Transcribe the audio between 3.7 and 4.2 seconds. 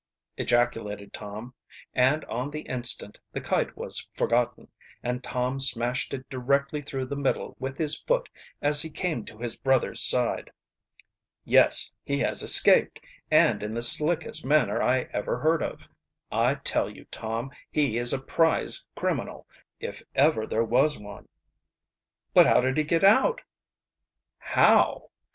was